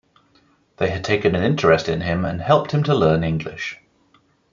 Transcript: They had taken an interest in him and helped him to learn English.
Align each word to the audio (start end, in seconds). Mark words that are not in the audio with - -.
They 0.77 0.89
had 0.89 1.03
taken 1.03 1.35
an 1.35 1.43
interest 1.43 1.87
in 1.87 2.01
him 2.01 2.25
and 2.25 2.41
helped 2.41 2.71
him 2.71 2.81
to 2.85 2.95
learn 2.95 3.23
English. 3.23 3.77